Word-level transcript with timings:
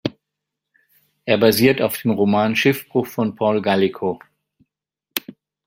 Er 1.25 1.37
basiert 1.37 1.79
auf 1.79 1.95
dem 2.01 2.09
Roman 2.09 2.55
"Schiffbruch" 2.55 3.05
von 3.05 3.35
Paul 3.35 3.61
Gallico. 3.61 4.19